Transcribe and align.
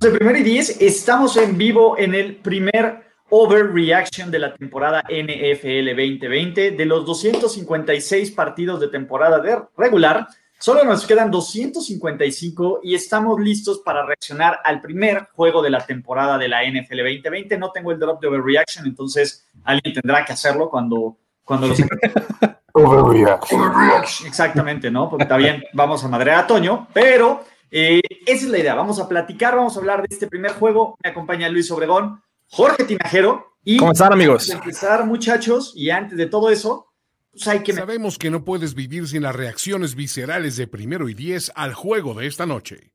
De 0.00 0.10
primer 0.10 0.36
y 0.36 0.42
diez, 0.42 0.80
estamos 0.80 1.36
en 1.36 1.56
vivo 1.56 1.96
en 1.98 2.14
el 2.14 2.36
primer 2.36 3.12
overreaction 3.30 4.30
de 4.30 4.38
la 4.38 4.54
temporada 4.54 5.02
NFL 5.08 5.88
2020. 5.88 6.72
De 6.72 6.84
los 6.84 7.06
256 7.06 8.32
partidos 8.32 8.80
de 8.80 8.88
temporada 8.88 9.38
de 9.40 9.58
regular, 9.76 10.26
solo 10.58 10.84
nos 10.84 11.06
quedan 11.06 11.30
255 11.30 12.80
y 12.82 12.94
estamos 12.94 13.40
listos 13.40 13.80
para 13.84 14.04
reaccionar 14.04 14.58
al 14.64 14.80
primer 14.80 15.28
juego 15.34 15.62
de 15.62 15.70
la 15.70 15.84
temporada 15.86 16.36
de 16.36 16.48
la 16.48 16.62
NFL 16.64 16.98
2020. 16.98 17.58
No 17.58 17.70
tengo 17.70 17.92
el 17.92 17.98
drop 17.98 18.20
de 18.20 18.28
overreaction, 18.28 18.86
entonces 18.86 19.46
alguien 19.64 19.94
tendrá 19.94 20.24
que 20.24 20.32
hacerlo 20.32 20.68
cuando, 20.68 21.16
cuando 21.44 21.68
lo 21.68 21.74
Overreaction. 22.74 24.26
Exactamente, 24.26 24.90
¿no? 24.90 25.08
Porque 25.08 25.24
está 25.24 25.36
bien, 25.36 25.62
vamos 25.74 26.02
a 26.04 26.08
madrear 26.08 26.38
a 26.38 26.46
Toño, 26.46 26.88
pero 26.92 27.44
eh, 27.74 28.02
esa 28.26 28.44
es 28.44 28.50
la 28.50 28.58
idea. 28.58 28.74
Vamos 28.74 29.00
a 29.00 29.08
platicar, 29.08 29.56
vamos 29.56 29.74
a 29.76 29.80
hablar 29.80 30.06
de 30.06 30.14
este 30.14 30.26
primer 30.26 30.52
juego. 30.52 30.98
Me 31.02 31.08
acompaña 31.08 31.48
Luis 31.48 31.70
Obregón, 31.70 32.22
Jorge 32.50 32.84
Tinajero. 32.84 33.56
Y 33.64 33.78
¿Cómo 33.78 33.92
están, 33.92 34.12
amigos? 34.12 34.48
Para 34.48 34.60
empezar, 34.60 35.06
muchachos, 35.06 35.72
y 35.74 35.88
antes 35.88 36.18
de 36.18 36.26
todo 36.26 36.50
eso, 36.50 36.92
pues 37.30 37.48
hay 37.48 37.62
que. 37.62 37.72
Sabemos 37.72 38.18
que 38.18 38.30
no 38.30 38.44
puedes 38.44 38.74
vivir 38.74 39.08
sin 39.08 39.22
las 39.22 39.34
reacciones 39.34 39.94
viscerales 39.94 40.56
de 40.56 40.66
primero 40.66 41.08
y 41.08 41.14
diez 41.14 41.50
al 41.54 41.72
juego 41.72 42.12
de 42.12 42.26
esta 42.26 42.44
noche. 42.44 42.92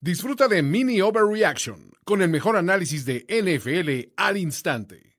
Disfruta 0.00 0.46
de 0.46 0.62
Mini 0.62 1.00
Overreaction 1.00 1.90
con 2.04 2.22
el 2.22 2.28
mejor 2.28 2.56
análisis 2.56 3.04
de 3.04 3.26
NFL 3.28 4.12
al 4.16 4.36
instante. 4.36 5.16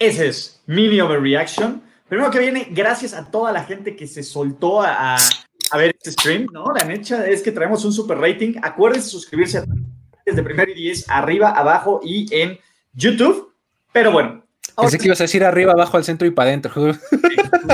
Ese 0.00 0.28
es 0.28 0.62
Mini 0.66 1.00
Overreaction. 1.00 1.82
Primero 2.08 2.30
que 2.32 2.40
viene, 2.40 2.66
gracias 2.72 3.14
a 3.14 3.30
toda 3.30 3.52
la 3.52 3.62
gente 3.62 3.94
que 3.94 4.08
se 4.08 4.24
soltó 4.24 4.82
a, 4.82 5.14
a 5.14 5.18
ver 5.76 5.94
este 5.96 6.12
stream, 6.12 6.46
¿no? 6.52 6.72
La 6.72 6.84
neta 6.84 7.26
es 7.26 7.42
que 7.42 7.52
traemos 7.52 7.84
un 7.84 7.92
super 7.92 8.18
rating. 8.18 8.54
Acuérdense 8.62 9.06
de 9.06 9.10
suscribirse 9.10 9.58
a 9.58 9.64
desde 10.24 10.42
primero 10.42 10.70
y 10.70 10.74
diez, 10.74 11.04
arriba, 11.08 11.50
abajo 11.50 12.00
y 12.02 12.26
en 12.34 12.58
YouTube. 12.92 13.52
Pero 13.92 14.12
bueno. 14.12 14.44
Pensé 14.76 14.98
que 14.98 15.06
ibas 15.06 15.20
a 15.20 15.24
decir 15.24 15.44
arriba, 15.44 15.72
abajo, 15.72 15.96
al 15.96 16.04
centro 16.04 16.26
y 16.26 16.30
para 16.30 16.48
adentro. 16.48 16.72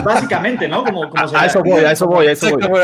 básicamente, 0.04 0.66
¿no? 0.66 0.82
Como, 0.84 1.04
a, 1.14 1.42
a 1.42 1.46
eso 1.46 1.62
voy, 1.62 1.84
a 1.84 1.92
eso 1.92 2.06
voy, 2.06 2.26
a 2.26 2.32
eso 2.32 2.50
voy. 2.50 2.82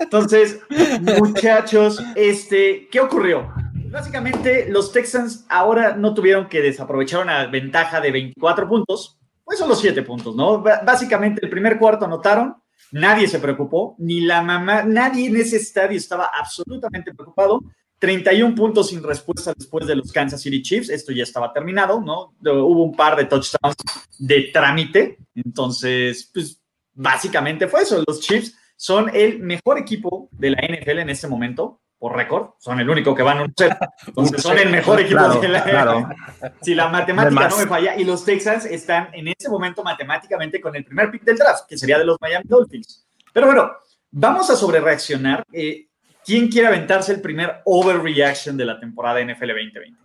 Entonces, 0.00 0.60
muchachos, 1.00 2.00
este, 2.14 2.88
¿qué 2.90 3.00
ocurrió? 3.00 3.52
Básicamente, 3.90 4.66
los 4.68 4.92
Texans 4.92 5.44
ahora 5.48 5.96
no 5.96 6.14
tuvieron 6.14 6.48
que 6.48 6.60
desaprovechar 6.60 7.22
una 7.22 7.46
ventaja 7.46 8.00
de 8.00 8.10
24 8.10 8.68
puntos, 8.68 9.18
pues 9.44 9.58
son 9.58 9.68
los 9.68 9.80
7 9.80 10.02
puntos, 10.02 10.36
¿no? 10.36 10.62
Básicamente, 10.62 11.40
el 11.42 11.50
primer 11.50 11.78
cuarto 11.78 12.04
anotaron, 12.04 12.56
nadie 12.92 13.26
se 13.26 13.38
preocupó, 13.38 13.96
ni 13.98 14.20
la 14.20 14.42
mamá, 14.42 14.82
nadie 14.82 15.28
en 15.28 15.36
ese 15.36 15.56
estadio 15.56 15.96
estaba 15.96 16.30
absolutamente 16.32 17.12
preocupado. 17.14 17.60
31 17.98 18.54
puntos 18.54 18.88
sin 18.88 19.02
respuesta 19.02 19.54
después 19.56 19.86
de 19.86 19.96
los 19.96 20.12
Kansas 20.12 20.42
City 20.42 20.60
Chiefs, 20.60 20.90
esto 20.90 21.12
ya 21.12 21.22
estaba 21.22 21.52
terminado, 21.52 22.00
¿no? 22.00 22.34
Hubo 22.42 22.84
un 22.84 22.94
par 22.94 23.16
de 23.16 23.24
touchdowns 23.24 23.76
de 24.18 24.50
trámite, 24.52 25.18
entonces, 25.34 26.30
pues 26.34 26.60
básicamente 26.92 27.66
fue 27.66 27.82
eso, 27.82 28.02
los 28.06 28.20
Chiefs 28.20 28.54
son 28.76 29.10
el 29.14 29.38
mejor 29.40 29.78
equipo 29.78 30.28
de 30.32 30.50
la 30.50 30.58
NFL 30.58 30.98
en 30.98 31.10
este 31.10 31.28
momento, 31.28 31.80
por 32.04 32.14
récord, 32.14 32.50
son 32.58 32.78
el 32.80 32.90
único 32.90 33.14
que 33.14 33.22
van 33.22 33.38
a 33.38 33.46
ser, 33.56 33.74
entonces 34.06 34.42
son 34.42 34.58
el 34.58 34.68
mejor 34.68 35.00
equipo 35.00 35.26
de 35.40 35.48
la 35.48 35.64
claro. 35.64 36.06
Si 36.60 36.74
la 36.74 36.90
matemática 36.90 37.48
no 37.48 37.56
me 37.56 37.66
falla, 37.66 37.96
y 37.96 38.04
los 38.04 38.26
Texans 38.26 38.66
están 38.66 39.08
en 39.14 39.28
este 39.28 39.48
momento 39.48 39.82
matemáticamente 39.82 40.60
con 40.60 40.76
el 40.76 40.84
primer 40.84 41.10
pick 41.10 41.22
del 41.22 41.38
draft, 41.38 41.64
que 41.66 41.78
sería 41.78 41.98
de 41.98 42.04
los 42.04 42.18
Miami 42.20 42.44
Dolphins. 42.46 43.06
Pero 43.32 43.46
bueno, 43.46 43.72
vamos 44.10 44.50
a 44.50 44.54
sobrereaccionar. 44.54 45.44
Eh, 45.50 45.86
¿Quién 46.22 46.48
quiere 46.48 46.68
aventarse 46.68 47.10
el 47.10 47.22
primer 47.22 47.62
overreaction 47.64 48.54
de 48.58 48.66
la 48.66 48.78
temporada 48.78 49.24
NFL 49.24 49.48
2020? 49.48 49.98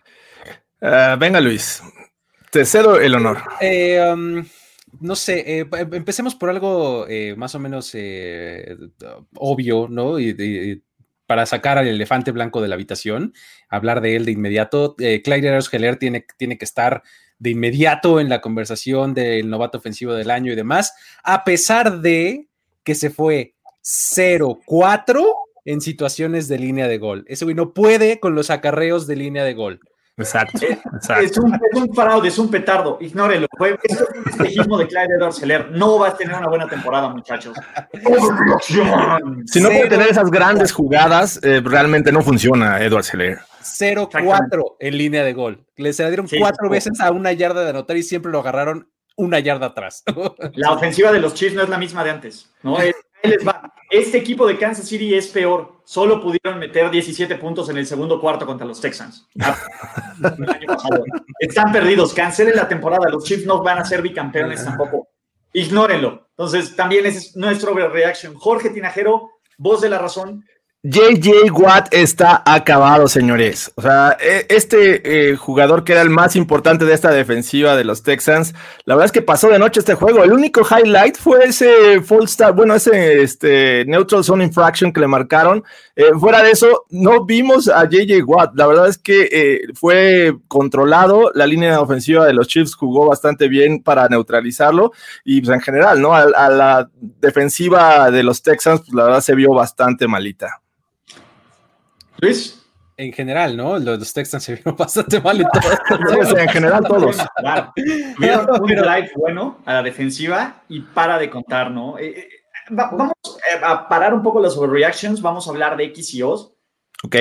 Uh, 0.80 1.20
venga, 1.20 1.42
Luis. 1.42 1.84
Te 2.50 2.64
cedo 2.64 2.98
el 2.98 3.14
honor. 3.14 3.40
Eh, 3.60 4.10
um, 4.10 4.46
no 5.02 5.16
sé, 5.16 5.60
eh, 5.60 5.70
empecemos 5.92 6.36
por 6.36 6.50
algo 6.50 7.08
eh, 7.08 7.36
más 7.36 7.54
o 7.56 7.60
menos 7.60 7.92
eh, 7.94 8.76
obvio, 9.36 9.88
¿no? 9.90 10.20
Y, 10.20 10.30
y, 10.30 10.84
para 11.30 11.46
sacar 11.46 11.78
al 11.78 11.88
elefante 11.88 12.32
blanco 12.32 12.60
de 12.60 12.68
la 12.68 12.74
habitación, 12.74 13.36
hablar 13.70 14.02
de 14.02 14.16
él 14.16 14.26
de 14.26 14.32
inmediato. 14.32 14.96
Clyde 14.96 15.60
Heller 15.72 15.98
tiene, 15.98 16.26
tiene 16.38 16.58
que 16.58 16.66
estar 16.66 17.04
de 17.38 17.52
inmediato 17.52 18.20
en 18.20 18.30
la 18.30 18.42
conversación 18.42 19.14
del 19.14 19.48
novato 19.48 19.78
ofensivo 19.78 20.16
del 20.16 20.32
año 20.32 20.52
y 20.52 20.56
demás, 20.56 20.96
a 21.24 21.44
pesar 21.44 22.02
de 22.02 22.48
que 22.84 22.96
se 22.96 23.12
fue 23.12 23.54
0-4 23.84 25.24
en 25.66 25.82
situaciones 25.82 26.48
de 26.48 26.58
línea 26.58 26.88
de 26.88 26.98
gol. 26.98 27.26
Ese 27.28 27.46
güey 27.46 27.56
no 27.56 27.76
puede 27.76 28.20
con 28.20 28.34
los 28.34 28.50
acarreos 28.50 29.06
de 29.06 29.18
línea 29.18 29.44
de 29.44 29.54
gol. 29.54 29.82
Exacto. 30.20 30.60
exacto. 30.66 31.26
Es, 31.26 31.38
un, 31.38 31.54
es, 31.54 31.82
un, 31.82 31.96
fraude, 31.96 32.28
es 32.28 32.38
un 32.38 32.52
petardo. 32.52 32.98
Ignórelo. 33.00 33.48
Esto 33.84 34.04
es 34.04 34.10
un 34.18 34.30
espejismo 34.30 34.78
de 34.78 34.88
Clyde 34.88 35.16
Edwards 35.18 35.42
Heller. 35.42 35.72
No 35.72 35.98
va 35.98 36.10
a 36.10 36.18
tener 36.18 36.36
una 36.36 36.48
buena 36.48 36.68
temporada, 36.68 37.10
muchachos. 37.10 37.56
si 39.46 39.62
no 39.62 39.70
puede 39.70 39.88
tener 39.88 40.10
esas 40.10 40.30
grandes 40.30 40.72
jugadas, 40.72 41.40
eh, 41.44 41.62
realmente 41.64 42.12
no 42.12 42.22
funciona 42.22 42.84
Edwards 42.84 43.14
Heller. 43.14 43.40
0-4 43.62 44.76
en 44.80 44.98
línea 44.98 45.24
de 45.24 45.34
gol. 45.34 45.66
Le 45.78 45.94
se 45.94 46.06
dieron 46.08 46.28
sí, 46.28 46.38
cuatro 46.40 46.70
veces 46.70 47.00
a 47.00 47.12
una 47.12 47.32
yarda 47.32 47.64
de 47.64 47.70
anotar 47.70 47.96
y 47.98 48.04
siempre 48.04 48.32
lo 48.32 48.40
agarraron 48.40 48.90
una 49.16 49.40
yarda 49.40 49.68
atrás. 49.68 50.04
La 50.54 50.72
ofensiva 50.72 51.12
de 51.12 51.20
los 51.20 51.34
Chiefs 51.34 51.56
no 51.56 51.64
es 51.64 51.70
la 51.70 51.78
misma 51.78 52.04
de 52.04 52.12
antes. 52.12 52.52
¿no? 52.64 52.78
Este 53.90 54.18
equipo 54.18 54.48
de 54.48 54.58
Kansas 54.58 54.88
City 54.88 55.16
es 55.16 55.28
peor. 55.28 55.82
Solo 55.84 56.22
pudieron 56.22 56.60
meter 56.60 56.92
17 56.92 57.36
puntos 57.36 57.70
en 57.70 57.78
el 57.78 57.88
segundo 57.88 58.22
cuarto 58.22 58.46
contra 58.46 58.68
los 58.68 58.80
Texans. 58.80 59.28
Están 61.40 61.72
perdidos. 61.72 62.14
Cancelen 62.14 62.56
la 62.56 62.68
temporada. 62.68 63.10
Los 63.10 63.24
Chiefs 63.24 63.46
no 63.46 63.64
van 63.64 63.80
a 63.80 63.86
ser 63.86 64.02
bicampeones 64.02 64.64
tampoco. 64.64 65.10
Ignórenlo. 65.54 66.28
Entonces, 66.32 66.76
también 66.76 67.06
ese 67.06 67.18
es 67.18 67.36
nuestro 67.36 67.72
overreaction. 67.72 68.36
Jorge 68.36 68.70
Tinajero, 68.70 69.32
voz 69.58 69.82
de 69.82 69.90
la 69.90 69.98
razón. 69.98 70.46
JJ 70.84 71.52
Watt 71.52 71.94
está 71.94 72.42
acabado, 72.46 73.10
señores. 73.10 73.70
O 73.76 73.82
sea, 73.82 74.16
e, 74.18 74.46
este 74.48 75.32
eh, 75.32 75.36
jugador 75.36 75.84
que 75.84 75.92
era 75.92 76.02
el 76.02 76.10
más 76.10 76.38
importante 76.38 76.86
de 76.86 76.94
esta 76.94 77.12
defensiva 77.12 77.76
de 77.76 77.84
los 77.84 78.02
Texans, 78.02 78.54
la 78.86 78.96
verdad 78.96 79.08
es 79.08 79.12
que 79.12 79.22
pasó 79.22 79.50
de 79.50 79.60
noche 79.60 79.82
este 79.82 79.96
juego. 79.96 80.24
El 80.24 80.32
único 80.32 80.62
highlight 80.62 81.18
fue 81.18 81.44
ese 81.44 82.00
full 82.00 82.28
start, 82.28 82.56
bueno, 82.56 82.76
ese 82.76 83.22
este, 83.22 83.84
neutral 83.88 84.24
zone 84.24 84.46
infraction 84.46 84.94
que 84.94 85.02
le 85.02 85.08
marcaron. 85.08 85.66
Eh, 85.98 86.12
fuera 86.18 86.42
de 86.42 86.52
eso, 86.52 86.86
no 86.92 87.26
vimos 87.26 87.68
a 87.68 87.84
JJ 87.84 88.24
Watt. 88.24 88.52
La 88.56 88.66
verdad 88.66 88.88
es 88.88 88.98
que 88.98 89.28
eh, 89.34 89.62
fue 89.74 90.34
controlado. 90.48 91.30
La 91.36 91.46
línea 91.46 91.82
ofensiva 91.82 92.26
de 92.26 92.32
los 92.32 92.48
Chiefs 92.48 92.76
jugó 92.76 93.10
bastante 93.10 93.50
bien 93.50 93.84
para 93.84 94.08
neutralizarlo. 94.08 94.94
Y 95.26 95.42
pues 95.42 95.54
en 95.54 95.62
general, 95.62 96.02
¿no? 96.02 96.16
A, 96.16 96.22
a 96.22 96.50
la 96.50 96.90
defensiva 97.02 98.10
de 98.12 98.24
los 98.24 98.42
Texans, 98.42 98.80
pues 98.80 98.94
la 98.94 99.04
verdad 99.04 99.20
se 99.20 99.36
vio 99.36 99.54
bastante 99.54 100.08
malita. 100.08 100.62
Luis. 102.22 102.56
En 102.98 103.14
general, 103.14 103.56
¿no? 103.56 103.80
Los, 103.80 104.14
Texans 104.14 104.44
se 104.44 104.56
vieron 104.56 104.76
bastante 104.78 105.22
mal 105.22 105.40
en 105.40 105.48
todos. 105.48 106.38
en 106.38 106.50
general, 106.50 106.84
todos. 106.86 107.18
Claro. 107.38 107.72
Tuvieron 108.16 108.62
un 108.62 108.68
drive 108.68 109.12
bueno 109.16 109.60
a 109.66 109.76
la 109.76 109.84
defensiva 109.84 110.64
y 110.68 110.82
para 110.82 111.18
de 111.18 111.30
contar, 111.30 111.72
¿no? 111.72 111.98
Eh, 111.98 112.10
eh, 112.10 112.30
va, 112.74 112.90
vamos 112.92 113.14
eh, 113.26 113.60
a 113.64 113.88
parar 113.88 114.14
un 114.14 114.22
poco 114.22 114.42
las 114.42 114.58
overreactions, 114.58 115.22
vamos 115.22 115.48
a 115.48 115.52
hablar 115.52 115.78
de 115.78 115.86
X 115.86 116.14
y 116.14 116.22
O's. 116.24 116.54
Ok. 117.04 117.16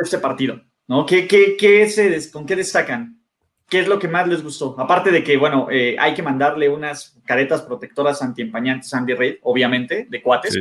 Este 0.00 0.18
partido, 0.18 0.60
¿no? 0.86 1.04
¿Qué, 1.04 1.26
qué, 1.26 1.56
qué 1.56 1.88
se, 1.88 2.30
¿Con 2.30 2.46
qué 2.46 2.54
destacan? 2.54 3.18
¿Qué 3.68 3.80
es 3.80 3.88
lo 3.88 3.98
que 3.98 4.08
más 4.08 4.26
les 4.26 4.42
gustó? 4.42 4.74
Aparte 4.78 5.10
de 5.10 5.22
que, 5.22 5.36
bueno, 5.36 5.68
eh, 5.70 5.96
hay 5.98 6.14
que 6.14 6.22
mandarle 6.22 6.68
unas 6.68 7.18
caretas 7.26 7.62
protectoras 7.62 8.22
antiempañantes 8.22 8.94
a 8.94 8.98
Andy 8.98 9.14
Reid, 9.14 9.36
obviamente, 9.42 10.06
de 10.08 10.22
cuates. 10.22 10.54
Sí. 10.54 10.60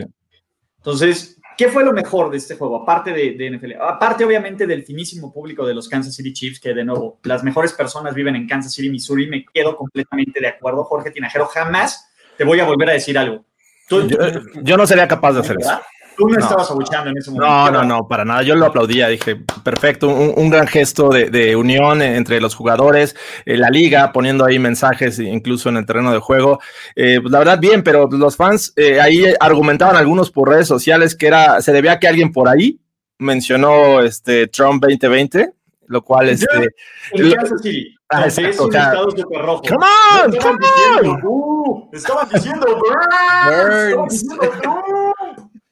Entonces, 0.77 1.36
¿Qué 1.57 1.69
fue 1.69 1.83
lo 1.83 1.91
mejor 1.91 2.29
de 2.29 2.37
este 2.37 2.55
juego? 2.55 2.83
Aparte 2.83 3.11
de, 3.11 3.31
de, 3.33 3.49
NFL, 3.49 3.81
aparte 3.81 4.23
obviamente 4.23 4.67
del 4.67 4.83
finísimo 4.83 5.33
público 5.33 5.65
de 5.65 5.73
los 5.73 5.89
Kansas 5.89 6.13
City 6.13 6.31
Chiefs, 6.31 6.59
que 6.59 6.73
de 6.73 6.85
nuevo, 6.85 7.19
las 7.23 7.43
mejores 7.43 7.73
personas 7.73 8.13
viven 8.13 8.35
en 8.35 8.47
Kansas 8.47 8.73
City, 8.73 8.89
Missouri, 8.89 9.27
me 9.27 9.43
quedo 9.51 9.75
completamente 9.75 10.39
de 10.39 10.47
acuerdo. 10.47 10.83
Jorge 10.83 11.09
Tinajero, 11.09 11.47
jamás 11.47 12.11
te 12.37 12.43
voy 12.43 12.59
a 12.59 12.65
volver 12.65 12.89
a 12.89 12.93
decir 12.93 13.17
algo. 13.17 13.43
Tú, 13.89 14.07
yo, 14.07 14.17
yo, 14.61 14.77
no 14.77 14.85
sería 14.85 15.07
capaz 15.07 15.33
de 15.33 15.39
hacer 15.39 15.55
eso. 15.59 15.81
Tú 16.17 16.27
no, 16.27 16.33
no, 16.33 16.39
estabas 16.39 16.71
abuchando 16.71 17.11
en 17.11 17.17
ese 17.17 17.29
momento. 17.29 17.47
No, 17.47 17.71
no, 17.71 17.83
no, 17.83 18.07
para 18.07 18.25
nada. 18.25 18.41
Yo 18.41 18.55
lo 18.55 18.65
aplaudía. 18.65 19.07
Dije, 19.07 19.35
perfecto, 19.63 20.09
un, 20.09 20.33
un 20.35 20.49
gran 20.49 20.65
gesto 20.65 21.09
de, 21.09 21.29
de, 21.29 21.55
unión 21.55 22.01
entre 22.01 22.41
los 22.41 22.55
jugadores, 22.55 23.15
eh, 23.45 23.55
la 23.55 23.69
liga, 23.69 24.11
poniendo 24.11 24.43
ahí 24.43 24.57
mensajes 24.57 25.19
incluso 25.19 25.69
en 25.69 25.77
el 25.77 25.85
terreno 25.85 26.11
de 26.11 26.17
juego. 26.17 26.59
Eh, 26.95 27.19
pues 27.21 27.31
la 27.31 27.39
verdad, 27.39 27.59
bien, 27.59 27.83
pero 27.83 28.09
los 28.11 28.35
fans 28.35 28.73
eh, 28.75 28.99
ahí 28.99 29.25
argumentaban 29.39 29.95
algunos 29.95 30.31
por 30.31 30.49
redes 30.49 30.67
sociales 30.67 31.15
que 31.15 31.27
era, 31.27 31.61
se 31.61 31.71
debía 31.71 31.99
que 31.99 32.07
alguien 32.07 32.31
por 32.31 32.49
ahí 32.49 32.79
mencionó 33.19 34.01
este 34.01 34.47
Trump 34.47 34.81
2020, 34.81 35.53
lo 35.85 36.01
cual 36.01 36.29
este. 36.29 36.47
En 37.11 37.31
Kansas 37.31 37.61
City. 37.61 37.97
Ah, 38.09 38.23
exacto, 38.23 38.67
o 38.67 38.71
sea, 38.71 38.93
super 38.93 39.41
rojo. 39.41 39.61
Come 39.67 39.85
on, 40.23 40.31
come 40.37 40.57
diciendo, 40.61 41.19
uh, 41.27 41.89
estaban 41.91 42.29
diciendo, 42.29 42.65
Burns, 42.77 43.89
estaban 43.89 44.07
diciendo, 44.07 45.13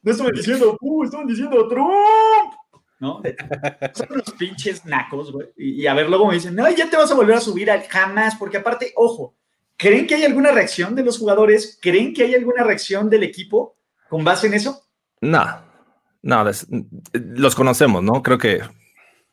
No 0.06 0.12
estaban 0.12 0.34
diciendo, 0.34 0.78
uh, 0.80 1.04
estaban 1.04 1.28
diciendo 1.28 1.68
Trump. 1.68 2.54
¿No? 3.00 3.22
Son 3.94 4.08
unos 4.12 4.32
pinches 4.38 4.86
nacos, 4.86 5.32
güey. 5.32 5.48
Y, 5.58 5.82
y, 5.82 5.88
a 5.88 5.96
ver, 5.96 6.08
luego 6.08 6.28
me 6.28 6.36
dicen, 6.36 6.56
no, 6.56 6.70
ya 6.70 6.90
te 6.90 6.96
vas 6.96 7.12
a 7.12 7.16
volver 7.16 7.36
a 7.36 7.42
subir 7.42 7.70
al 7.70 7.82
jamás, 7.84 8.36
porque 8.36 8.58
aparte, 8.58 8.94
ojo, 8.96 9.36
¿creen 9.76 10.06
que 10.06 10.16
hay 10.16 10.24
alguna 10.24 10.52
reacción 10.52 10.96
de 10.96 11.04
los 11.04 11.18
jugadores? 11.18 11.80
¿Creen 11.82 12.14
que 12.14 12.24
hay 12.24 12.36
alguna 12.36 12.64
reacción 12.64 13.10
del 13.10 13.24
equipo 13.24 13.76
con 14.08 14.24
base 14.24 14.48
en 14.48 14.54
eso? 14.54 14.84
No, 15.22 15.44
no, 16.22 16.46
los 17.14 17.56
conocemos, 17.56 18.04
¿no? 18.04 18.22
Creo 18.22 18.38
que 18.38 18.62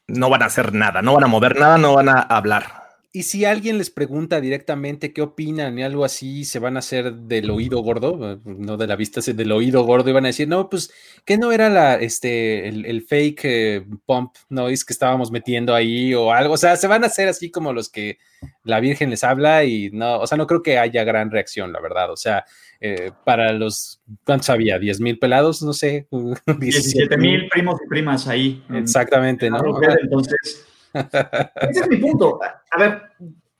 no 0.08 0.30
van 0.30 0.42
a 0.42 0.46
hacer 0.46 0.72
nada, 0.72 1.02
no 1.02 1.14
van 1.14 1.24
a 1.24 1.28
mover 1.28 1.58
nada, 1.58 1.76
no 1.76 1.94
van 1.94 2.08
a 2.08 2.20
hablar. 2.20 2.81
Y 3.14 3.24
si 3.24 3.44
alguien 3.44 3.76
les 3.76 3.90
pregunta 3.90 4.40
directamente 4.40 5.12
qué 5.12 5.20
opinan 5.20 5.78
y 5.78 5.82
algo 5.82 6.02
así, 6.02 6.46
se 6.46 6.58
van 6.58 6.76
a 6.76 6.78
hacer 6.78 7.12
del 7.12 7.50
oído 7.50 7.80
gordo, 7.80 8.40
no 8.42 8.78
de 8.78 8.86
la 8.86 8.96
vista, 8.96 9.20
del 9.20 9.52
oído 9.52 9.84
gordo, 9.84 10.08
y 10.08 10.14
van 10.14 10.24
a 10.24 10.28
decir, 10.28 10.48
no, 10.48 10.70
pues, 10.70 10.90
que 11.26 11.36
no 11.36 11.52
era 11.52 11.68
la, 11.68 11.96
este, 11.96 12.68
el, 12.68 13.02
fake 13.02 13.40
eh, 13.44 13.84
pump 14.06 14.34
noise 14.48 14.86
que 14.86 14.94
estábamos 14.94 15.30
metiendo 15.30 15.74
ahí 15.74 16.14
o 16.14 16.32
algo? 16.32 16.54
O 16.54 16.56
sea, 16.56 16.74
se 16.76 16.86
van 16.86 17.04
a 17.04 17.08
hacer 17.08 17.28
así 17.28 17.50
como 17.50 17.74
los 17.74 17.90
que 17.90 18.16
la 18.64 18.80
Virgen 18.80 19.10
les 19.10 19.24
habla 19.24 19.62
y 19.64 19.90
no, 19.90 20.20
o 20.20 20.26
sea, 20.26 20.38
no 20.38 20.46
creo 20.46 20.62
que 20.62 20.78
haya 20.78 21.04
gran 21.04 21.30
reacción, 21.30 21.70
la 21.70 21.82
verdad. 21.82 22.10
O 22.10 22.16
sea, 22.16 22.46
eh, 22.80 23.10
para 23.26 23.52
los, 23.52 24.00
¿cuántos 24.24 24.48
había? 24.48 24.78
¿10 24.78 25.00
mil 25.00 25.18
pelados? 25.18 25.62
No 25.62 25.74
sé. 25.74 26.08
17 26.58 27.18
mil 27.18 27.46
primos 27.50 27.78
y 27.84 27.88
primas 27.90 28.26
ahí. 28.26 28.64
Exactamente, 28.70 29.50
¿no? 29.50 29.58
Entonces 30.00 30.71
ese 30.94 31.80
es 31.80 31.88
mi 31.88 31.96
punto. 31.96 32.40
A 32.70 32.78
ver, 32.78 33.02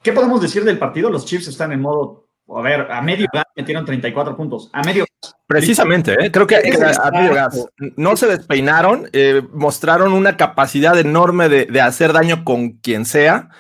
¿qué 0.03 0.13
podemos 0.13 0.41
decir 0.41 0.65
del 0.65 0.79
partido? 0.79 1.11
Los 1.11 1.25
Chiefs 1.27 1.49
están 1.49 1.73
en 1.73 1.81
modo, 1.81 2.29
a 2.49 2.63
ver, 2.63 2.91
a 2.91 3.01
medio 3.03 3.27
gas 3.33 3.45
metieron 3.57 3.85
34 3.85 4.37
puntos. 4.37 4.71
A 4.73 4.83
medio 4.83 5.05
gas. 5.05 5.35
Precisamente, 5.47 6.17
¿eh? 6.19 6.31
creo 6.31 6.47
que 6.47 6.57
a, 6.57 7.11
medio 7.11 7.35
gas. 7.35 7.67
No 7.97 8.17
se 8.17 8.27
despeinaron, 8.27 9.09
eh, 9.13 9.43
mostraron 9.53 10.13
una 10.13 10.37
capacidad 10.37 10.99
enorme 10.99 11.49
de, 11.49 11.67
de 11.67 11.81
hacer 11.81 12.13
daño 12.13 12.45
con 12.45 12.71
quien 12.73 13.05
sea. 13.05 13.51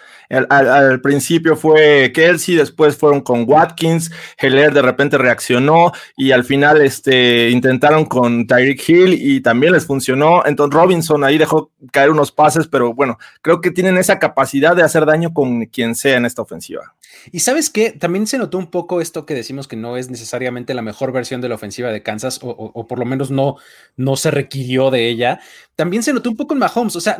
Al, 0.48 1.00
principio 1.00 1.56
fue 1.56 2.10
Kelsey, 2.14 2.56
después 2.56 2.96
fueron 2.96 3.20
con 3.20 3.44
Watkins, 3.46 4.10
Heller 4.38 4.72
de 4.72 4.80
repente 4.80 5.18
reaccionó 5.18 5.92
y 6.16 6.32
al 6.32 6.44
final 6.44 6.80
este, 6.80 7.50
intentaron 7.50 8.06
con 8.06 8.46
Tyreek 8.46 8.88
Hill 8.88 9.12
y 9.12 9.40
también 9.42 9.74
les 9.74 9.86
funcionó. 9.86 10.42
Entonces 10.46 10.74
Robinson 10.74 11.22
ahí 11.22 11.36
dejó 11.36 11.70
caer 11.92 12.10
unos 12.10 12.32
pases, 12.32 12.66
pero 12.66 12.94
bueno, 12.94 13.18
creo 13.42 13.60
que 13.60 13.70
tienen 13.70 13.98
esa 13.98 14.18
capacidad 14.18 14.74
de 14.74 14.82
hacer 14.82 15.04
daño 15.04 15.34
con 15.34 15.66
quien 15.66 15.94
sea 15.94 16.16
en 16.16 16.24
esta 16.24 16.42
ofensiva. 16.42 16.94
Y 17.30 17.40
sabes 17.40 17.70
qué, 17.70 17.92
también 17.92 18.26
se 18.26 18.38
notó 18.38 18.58
un 18.58 18.70
poco 18.70 19.00
esto 19.00 19.26
que 19.26 19.34
decimos 19.34 19.68
que 19.68 19.76
no 19.76 19.96
es 19.96 20.10
necesariamente 20.10 20.74
la 20.74 20.82
mejor 20.82 21.12
versión 21.12 21.40
de 21.40 21.48
la 21.48 21.54
ofensiva 21.54 21.90
de 21.90 22.02
Kansas, 22.02 22.40
o, 22.42 22.86
por 22.86 22.98
lo 22.98 23.04
menos 23.04 23.30
no, 23.30 23.56
no 23.96 24.16
se 24.16 24.30
requirió 24.30 24.90
de 24.90 25.08
ella. 25.08 25.40
También 25.76 26.02
se 26.02 26.12
notó 26.12 26.30
un 26.30 26.36
poco 26.36 26.54
en 26.54 26.60
Mahomes, 26.60 26.96
o 26.96 27.00
sea, 27.00 27.16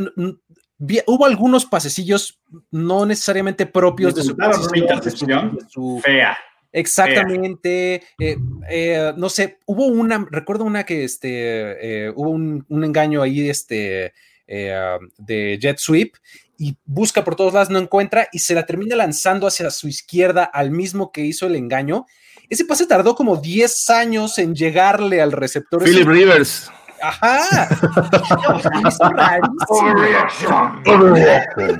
hubo 1.06 1.26
algunos 1.26 1.66
pasecillos 1.66 2.40
no 2.70 3.06
necesariamente 3.06 3.66
propios 3.66 4.14
de 4.14 4.22
su, 4.22 4.36
intercepción 4.74 5.58
fea. 6.02 6.36
Exactamente. 6.72 8.02
Eh, 8.18 8.36
eh, 8.68 9.12
no 9.16 9.28
sé, 9.28 9.58
hubo 9.66 9.86
una, 9.86 10.26
recuerdo 10.30 10.64
una 10.64 10.84
que 10.84 11.04
este, 11.04 12.06
eh, 12.06 12.12
hubo 12.14 12.30
un, 12.30 12.64
engaño 12.70 13.22
ahí 13.22 13.48
este, 13.48 14.12
de 14.46 15.58
Jet 15.60 15.78
Sweep 15.78 16.14
y 16.58 16.76
busca 16.84 17.24
por 17.24 17.36
todos 17.36 17.54
lados, 17.54 17.70
no 17.70 17.78
encuentra 17.78 18.28
y 18.32 18.38
se 18.38 18.54
la 18.54 18.66
termina 18.66 18.96
lanzando 18.96 19.46
hacia 19.46 19.70
su 19.70 19.88
izquierda 19.88 20.44
al 20.44 20.70
mismo 20.70 21.12
que 21.12 21.22
hizo 21.22 21.46
el 21.46 21.56
engaño. 21.56 22.06
Ese 22.48 22.64
pase 22.64 22.86
tardó 22.86 23.14
como 23.14 23.36
10 23.36 23.90
años 23.90 24.38
en 24.38 24.54
llegarle 24.54 25.22
al 25.22 25.32
receptor. 25.32 25.82
Philip 25.82 26.06
Rivers. 26.06 26.70
Ajá. 27.02 27.68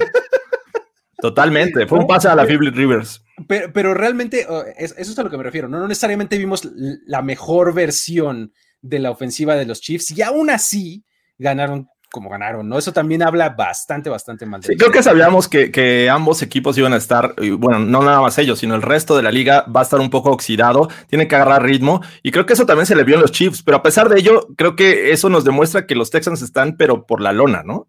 Totalmente, 1.20 1.86
fue 1.86 2.00
un 2.00 2.06
pase 2.08 2.28
a 2.28 2.34
la 2.34 2.44
Philip 2.44 2.74
Rivers. 2.74 3.24
Pero, 3.46 3.94
realmente, 3.94 4.44
oh, 4.48 4.64
eso 4.76 4.94
es 4.98 5.18
a 5.18 5.22
lo 5.22 5.30
que 5.30 5.36
me 5.36 5.44
refiero. 5.44 5.68
No, 5.68 5.86
necesariamente 5.86 6.36
vimos 6.36 6.68
la 7.06 7.22
mejor 7.22 7.72
versión 7.72 8.52
de 8.80 8.98
la 8.98 9.12
ofensiva 9.12 9.54
de 9.54 9.64
los 9.64 9.80
Chiefs 9.80 10.10
y 10.10 10.22
aún 10.22 10.50
así 10.50 11.04
ganaron 11.38 11.88
como 12.12 12.28
ganaron, 12.28 12.68
¿no? 12.68 12.78
Eso 12.78 12.92
también 12.92 13.22
habla 13.22 13.48
bastante, 13.48 14.10
bastante 14.10 14.44
mal. 14.44 14.62
sí, 14.62 14.76
creo 14.76 14.92
que 14.92 15.02
sabíamos 15.02 15.48
que, 15.48 16.10
ambos 16.10 16.42
equipos 16.42 16.76
iban 16.76 16.92
a 16.92 16.98
estar, 16.98 17.34
bueno, 17.58 17.78
no 17.78 18.02
nada 18.02 18.20
más 18.20 18.36
ellos, 18.36 18.58
sino 18.58 18.74
el 18.74 18.82
resto 18.82 19.16
de 19.16 19.22
la 19.22 19.32
liga 19.32 19.64
va 19.74 19.80
a 19.80 19.82
estar 19.82 19.98
un 19.98 20.10
poco 20.10 20.30
oxidado, 20.30 20.88
tiene 21.08 21.26
que 21.26 21.34
agarrar 21.36 21.62
ritmo 21.62 22.02
y 22.22 22.30
creo 22.30 22.44
que 22.44 22.52
eso 22.52 22.66
también 22.66 22.84
se 22.84 22.94
le 22.94 23.04
vio 23.04 23.14
en 23.14 23.22
los 23.22 23.32
Chiefs, 23.32 23.62
pero 23.62 23.78
a 23.78 23.82
pesar 23.82 24.10
de 24.10 24.20
ello, 24.20 24.46
creo 24.56 24.76
que 24.76 25.10
eso 25.10 25.30
nos 25.30 25.42
demuestra 25.44 25.86
que 25.86 25.94
los 25.94 26.10
Texans 26.10 26.42
están, 26.42 26.76
pero 26.76 27.06
por 27.06 27.22
la 27.22 27.32
lona, 27.32 27.62
¿no? 27.64 27.88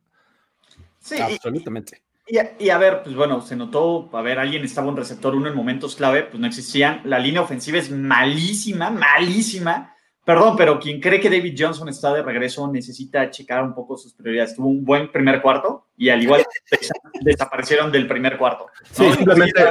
Sí, 1.01 1.19
absolutamente. 1.19 2.01
Y, 2.25 2.37
y, 2.63 2.69
a 2.69 2.77
ver, 2.77 3.03
pues 3.03 3.17
bueno, 3.17 3.41
se 3.41 3.57
notó, 3.57 4.09
a 4.13 4.21
ver, 4.21 4.39
alguien 4.39 4.63
estaba 4.63 4.89
en 4.89 4.95
receptor 4.95 5.35
uno 5.35 5.49
en 5.49 5.55
momentos 5.55 5.97
clave, 5.97 6.23
pues 6.23 6.39
no 6.39 6.47
existían, 6.47 7.01
la 7.03 7.19
línea 7.19 7.41
ofensiva 7.41 7.77
es 7.77 7.91
malísima, 7.91 8.89
malísima 8.89 9.92
Perdón, 10.25 10.55
pero 10.55 10.79
quien 10.79 11.01
cree 11.01 11.19
que 11.19 11.29
David 11.29 11.55
Johnson 11.57 11.89
está 11.89 12.13
de 12.13 12.21
regreso 12.21 12.71
necesita 12.71 13.29
checar 13.29 13.61
un 13.61 13.73
poco 13.73 13.97
sus 13.97 14.13
prioridades. 14.13 14.55
Tuvo 14.55 14.69
un 14.69 14.85
buen 14.85 15.11
primer 15.11 15.41
cuarto 15.41 15.87
y 15.97 16.09
al 16.09 16.23
igual 16.23 16.45
desaparecieron 17.21 17.91
del 17.91 18.07
primer 18.07 18.37
cuarto. 18.37 18.67
Sí, 18.91 19.11
simplemente. 19.11 19.61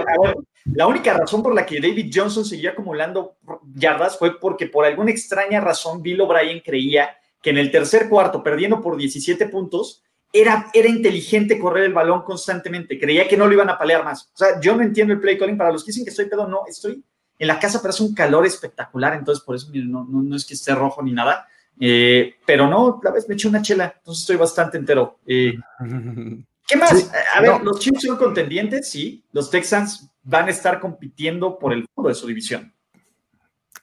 la 0.75 0.87
única 0.87 1.15
razón 1.15 1.43
por 1.43 1.55
la 1.55 1.65
que 1.65 1.81
David 1.81 2.13
Johnson 2.15 2.45
seguía 2.45 2.71
acumulando 2.71 3.37
yardas 3.75 4.19
fue 4.19 4.39
porque 4.39 4.67
por 4.67 4.85
alguna 4.85 5.11
extraña 5.11 5.59
razón 5.59 6.03
Bill 6.03 6.21
O'Brien 6.21 6.61
creía 6.61 7.17
que 7.41 7.51
en 7.51 7.59
el 7.59 7.71
tercer 7.71 8.09
cuarto, 8.11 8.43
perdiendo 8.43 8.81
por 8.81 8.97
17 8.97 9.49
puntos, 9.49 10.05
era, 10.33 10.71
era 10.73 10.89
inteligente 10.89 11.59
correr 11.59 11.85
el 11.85 11.93
balón 11.93 12.23
constantemente. 12.23 12.99
Creía 12.99 13.27
que 13.27 13.37
no 13.37 13.47
lo 13.47 13.53
iban 13.53 13.71
a 13.71 13.79
palear 13.79 14.05
más. 14.05 14.31
O 14.35 14.37
sea, 14.37 14.61
yo 14.61 14.77
no 14.77 14.83
entiendo 14.83 15.13
el 15.15 15.21
play 15.21 15.39
calling. 15.39 15.59
Para 15.59 15.73
los 15.73 15.83
que 15.83 15.91
dicen 15.91 16.05
que 16.05 16.11
estoy 16.11 16.27
pedo, 16.27 16.47
no, 16.47 16.63
estoy 16.67 17.03
en 17.43 17.49
la 17.49 17.59
casa, 17.59 17.81
pero 17.83 17.91
es 17.91 17.99
un 17.99 18.15
calor 18.15 18.47
espectacular, 18.47 19.15
entonces 19.15 19.43
por 19.45 19.57
eso 19.57 19.69
no, 19.75 20.05
no, 20.09 20.37
es 20.37 20.45
que 20.45 20.55
esté 20.55 20.77
rojo 20.77 21.03
ni 21.03 21.11
nada. 21.11 21.49
Eh, 21.81 22.37
pero 22.47 22.69
no, 22.69 23.01
la 23.03 23.11
vez 23.11 23.29
me 23.29 23.35
eché 23.35 23.49
una 23.49 23.61
chela, 23.61 23.95
entonces 23.97 24.23
estoy 24.23 24.37
bastante 24.37 24.79
entero. 24.79 25.19
Eh, 25.27 25.55
¿Qué 26.69 26.77
más? 26.77 27.11
a 27.35 27.41
ver, 27.41 27.61
los 27.63 27.81
Chiefs 27.81 28.03
son 28.03 28.17
contendientes, 28.17 28.89
sí. 28.89 29.25
Los 29.33 29.51
Texans 29.51 30.09
van 30.23 30.47
a 30.47 30.53
estar 30.53 30.79
compitiendo 30.79 31.59
por 31.59 31.73
el 31.73 31.85
fondo 31.93 32.11
de 32.11 32.15
su 32.15 32.29
división. 32.29 32.73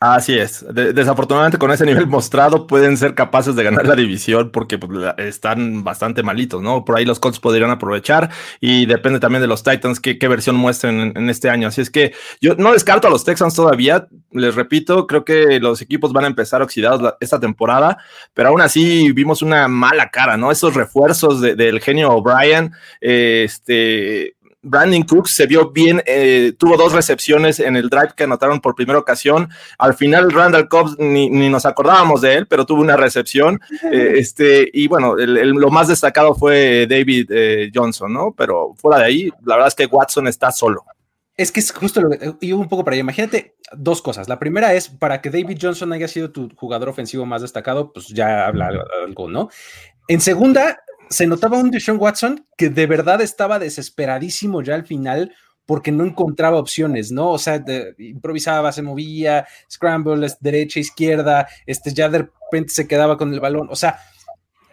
Así 0.01 0.37
es. 0.37 0.65
desafortunadamente 0.73 1.57
con 1.57 1.71
ese 1.71 1.85
nivel 1.85 2.07
mostrado 2.07 2.67
pueden 2.67 2.95
ser 2.95 3.15
capaces 3.15 3.57
de 3.57 3.65
ganar 3.65 3.85
la 3.85 3.95
división 3.95 4.49
porque 4.49 4.77
pues, 4.77 5.13
están 5.17 5.83
bastante 5.83 6.23
malitos, 6.23 6.61
¿no? 6.61 6.85
Por 6.85 6.97
ahí 6.97 7.03
los 7.03 7.19
Colts 7.19 7.41
podrían 7.41 7.69
aprovechar 7.69 8.29
y 8.61 8.85
depende 8.85 9.19
también 9.19 9.41
de 9.41 9.47
los 9.47 9.61
Titans 9.61 9.99
qué, 9.99 10.17
versión 10.29 10.55
muestren 10.55 11.11
en, 11.17 11.29
este 11.29 11.49
año. 11.49 11.67
Así 11.67 11.81
es 11.81 11.89
que 11.89 12.13
yo 12.39 12.55
no 12.55 12.71
descarto 12.71 13.09
a 13.09 13.11
los 13.11 13.25
Texans 13.25 13.53
todavía. 13.53 14.07
Les 14.31 14.55
repito, 14.55 15.05
creo 15.05 15.25
que 15.25 15.59
los 15.59 15.81
equipos 15.81 16.13
van 16.13 16.23
a 16.23 16.27
empezar 16.27 16.61
oxidados 16.61 17.15
esta 17.19 17.41
temporada, 17.41 17.97
pero 18.33 18.49
aún 18.49 18.61
así 18.61 19.11
vimos 19.11 19.41
una 19.41 19.67
mala 19.67 20.11
cara, 20.11 20.37
¿no? 20.37 20.49
Esos 20.49 20.75
refuerzos 20.75 21.41
del 21.41 21.81
genio 21.81 22.11
O'Brien, 22.11 22.71
este 23.01 24.35
Brandon 24.61 25.03
Cooks 25.03 25.35
se 25.35 25.47
vio 25.47 25.71
bien, 25.71 26.01
eh, 26.05 26.53
tuvo 26.57 26.75
dos 26.75 26.91
recepciones 26.93 27.59
en 27.59 27.75
el 27.75 27.89
drive 27.89 28.13
que 28.15 28.25
anotaron 28.25 28.59
por 28.59 28.75
primera 28.75 28.99
ocasión. 28.99 29.49
Al 29.77 29.93
final, 29.93 30.31
Randall 30.31 30.67
Cobbs 30.67 30.97
ni, 30.99 31.29
nos 31.29 31.65
acordábamos 31.65 32.21
de 32.21 32.35
él, 32.35 32.47
pero 32.47 32.65
tuvo 32.65 32.81
una 32.81 32.97
recepción. 32.97 33.59
Eh, 33.91 34.19
este, 34.19 34.69
y 34.71 34.87
bueno, 34.87 35.15
lo 35.15 35.69
más 35.71 35.87
destacado 35.87 36.35
fue 36.35 36.85
David 36.87 37.31
eh, 37.31 37.71
Johnson, 37.73 38.13
¿no? 38.13 38.35
Pero 38.37 38.75
fuera 38.75 38.99
de 38.99 39.05
ahí, 39.05 39.29
la 39.43 39.55
verdad 39.55 39.69
es 39.69 39.75
que 39.75 39.85
Watson 39.85 40.27
está 40.27 40.51
solo. 40.51 40.83
Es 41.35 41.51
que 41.51 41.59
es 41.61 41.71
justo 41.71 42.01
lo 42.01 42.09
que 42.09 42.35
iba 42.41 42.59
un 42.59 42.67
poco 42.67 42.83
para 42.83 42.95
allá. 42.95 43.01
Imagínate 43.01 43.55
dos 43.71 44.01
cosas. 44.01 44.27
La 44.27 44.37
primera 44.37 44.73
es 44.73 44.89
para 44.89 45.21
que 45.21 45.29
David 45.29 45.57
Johnson 45.59 45.93
haya 45.93 46.07
sido 46.07 46.31
tu 46.31 46.49
jugador 46.55 46.89
ofensivo 46.89 47.25
más 47.25 47.41
destacado, 47.41 47.93
pues 47.93 48.07
ya 48.09 48.45
habla 48.45 48.69
algo, 49.05 49.29
¿no? 49.29 49.49
En 50.07 50.21
segunda, 50.21 50.83
se 51.09 51.27
notaba 51.27 51.57
un 51.57 51.71
Deshaun 51.71 51.99
Watson 51.99 52.45
que 52.55 52.69
de 52.69 52.85
verdad 52.85 53.21
estaba 53.21 53.59
desesperadísimo 53.59 54.61
ya 54.61 54.75
al 54.75 54.85
final 54.85 55.33
porque 55.65 55.91
no 55.91 56.03
encontraba 56.03 56.57
opciones, 56.57 57.11
¿no? 57.11 57.29
O 57.29 57.37
sea, 57.37 57.63
improvisaba, 57.99 58.71
se 58.71 58.81
movía, 58.81 59.47
scramble, 59.71 60.27
derecha, 60.39 60.79
izquierda, 60.79 61.47
este, 61.67 61.93
ya 61.93 62.09
de 62.09 62.19
repente 62.19 62.73
se 62.73 62.87
quedaba 62.87 63.17
con 63.17 63.31
el 63.31 63.39
balón, 63.39 63.67
o 63.69 63.75
sea, 63.75 63.99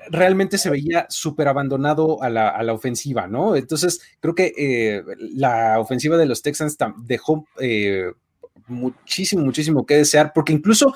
realmente 0.08 0.56
se 0.56 0.70
veía 0.70 1.06
súper 1.10 1.48
abandonado 1.48 2.22
a 2.22 2.30
la, 2.30 2.72
ofensiva, 2.72 3.26
¿no? 3.26 3.56
Entonces, 3.56 4.00
creo 4.20 4.34
que 4.34 4.54
eh, 4.56 5.02
la 5.18 5.78
ofensiva 5.80 6.16
de 6.16 6.26
los 6.26 6.40
Texans 6.40 6.78
dejó 6.98 7.46
eh, 7.60 8.12
muchísimo, 8.66 9.42
muchísimo 9.42 9.84
que 9.84 9.98
desear, 9.98 10.32
porque 10.34 10.52
incluso 10.52 10.94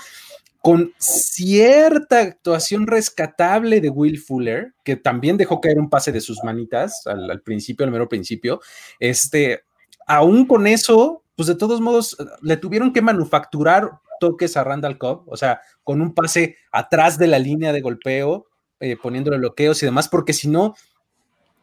con 0.60 0.92
cierta 0.98 2.20
actuación 2.20 2.86
rescatable 2.86 3.80
de 3.80 3.88
Will 3.88 4.18
Fuller, 4.18 4.74
que 4.84 4.96
también 4.96 5.38
dejó 5.38 5.60
caer 5.60 5.78
un 5.78 5.88
pase 5.88 6.12
de 6.12 6.20
sus 6.20 6.44
manitas 6.44 7.06
al, 7.06 7.40
principio, 7.40 7.86
al 7.86 7.92
mero 7.92 8.08
principio, 8.08 8.60
este, 8.98 9.62
aún 10.06 10.46
con 10.46 10.66
eso, 10.66 11.24
pues 11.34 11.46
de 11.48 11.54
todos 11.54 11.80
modos 11.80 12.16
le 12.42 12.58
tuvieron 12.58 12.92
que 12.92 13.00
manufacturar 13.00 13.90
toques 14.20 14.56
a 14.58 14.64
Randall 14.64 14.98
Cobb, 14.98 15.24
o 15.26 15.36
sea, 15.36 15.62
con 15.82 16.02
un 16.02 16.14
pase 16.14 16.56
atrás 16.70 17.16
de 17.16 17.26
la 17.26 17.38
línea 17.38 17.72
de 17.72 17.80
golpeo, 17.80 18.46
eh, 18.80 18.96
poniéndole 19.02 19.38
bloqueos 19.38 19.82
y 19.82 19.86
demás, 19.86 20.08
porque 20.08 20.34
si 20.34 20.46
no, 20.46 20.74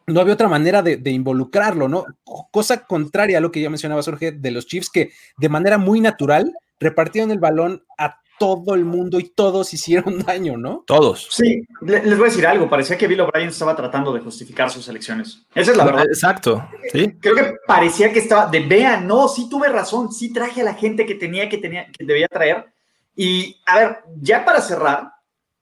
no 0.08 0.20
había 0.20 0.34
otra 0.34 0.48
manera 0.48 0.82
de, 0.82 1.10
involucrarlo, 1.10 1.88
¿no? 1.88 2.04
Cosa 2.50 2.84
contraria 2.84 3.38
a 3.38 3.40
lo 3.40 3.52
que 3.52 3.60
ya 3.60 3.70
mencionaba 3.70 4.02
Jorge 4.02 4.32
de 4.32 4.50
los 4.50 4.66
Chiefs, 4.66 4.90
que 4.90 5.12
de 5.36 5.48
manera 5.48 5.78
muy 5.78 6.00
natural 6.00 6.52
repartieron 6.80 7.30
el 7.30 7.38
balón 7.38 7.84
a 7.96 8.20
todo 8.38 8.74
el 8.74 8.84
mundo 8.84 9.18
y 9.18 9.28
todos 9.30 9.72
hicieron 9.74 10.18
daño, 10.26 10.56
¿no? 10.56 10.84
Todos. 10.86 11.28
Sí, 11.30 11.62
les 11.82 12.16
voy 12.16 12.26
a 12.26 12.30
decir 12.30 12.46
algo, 12.46 12.68
parecía 12.68 12.96
que 12.96 13.06
Bill 13.06 13.20
O'Brien 13.20 13.48
estaba 13.48 13.74
tratando 13.74 14.12
de 14.12 14.20
justificar 14.20 14.70
sus 14.70 14.88
elecciones. 14.88 15.46
Esa 15.54 15.72
es 15.72 15.76
la 15.76 15.84
verdad. 15.84 16.04
Exacto, 16.06 16.68
sí. 16.92 17.12
Creo 17.20 17.34
que 17.34 17.54
parecía 17.66 18.12
que 18.12 18.20
estaba 18.20 18.46
de, 18.46 18.60
vean, 18.60 19.06
no, 19.06 19.28
sí 19.28 19.48
tuve 19.48 19.68
razón, 19.68 20.12
sí 20.12 20.32
traje 20.32 20.60
a 20.60 20.64
la 20.64 20.74
gente 20.74 21.04
que 21.06 21.14
tenía, 21.14 21.48
que 21.48 21.58
tenía, 21.58 21.86
que 21.86 22.04
debía 22.04 22.28
traer. 22.28 22.66
Y, 23.14 23.60
a 23.66 23.78
ver, 23.78 23.98
ya 24.20 24.44
para 24.44 24.60
cerrar, 24.60 25.10